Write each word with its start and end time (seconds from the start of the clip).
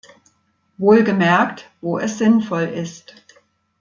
Wohlgemerkt, 0.79 1.69
wo 1.79 1.99
es 1.99 2.17
sinnvoll 2.17 2.63
ist! 2.63 3.13